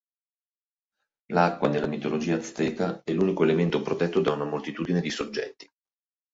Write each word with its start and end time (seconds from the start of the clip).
L'acqua 1.31 1.67
nella 1.67 1.85
mitologia 1.85 2.35
Azteca 2.35 3.03
è 3.03 3.13
l'unico 3.13 3.43
elemento 3.43 3.83
protetto 3.83 4.19
da 4.19 4.31
una 4.31 4.45
moltitudine 4.45 4.99
di 4.99 5.11
soggetti. 5.11 5.69